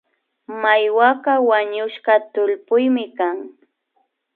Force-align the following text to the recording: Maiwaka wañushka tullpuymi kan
Maiwaka 0.61 1.31
wañushka 1.49 2.13
tullpuymi 2.33 3.05
kan 3.17 3.37